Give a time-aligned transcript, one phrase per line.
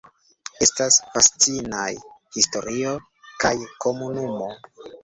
[0.65, 1.85] Estas fascinaj
[2.39, 2.97] historio
[3.47, 3.57] kaj
[3.87, 4.55] komunumo.